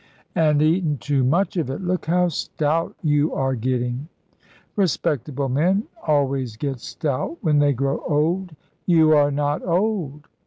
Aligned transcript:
"And 0.33 0.63
eating 0.63 0.97
too 0.97 1.23
much 1.23 1.57
of 1.57 1.69
it. 1.69 1.79
Look 1.79 2.07
how 2.07 2.29
stout 2.29 2.95
yon 3.03 3.31
are 3.37 3.53
getting." 3.53 4.07
"Respectable 4.75 5.47
men 5.47 5.83
always 6.07 6.57
get 6.57 6.79
stout 6.79 7.37
when 7.41 7.59
they 7.59 7.73
grow 7.73 7.99
old." 8.07 8.55
"You 8.87 9.15
are 9.15 9.29
not 9.29 9.61
old." 9.63 10.27